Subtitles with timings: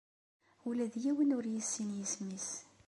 [0.67, 2.49] Ula d yiwen ur yessin isem-nnes.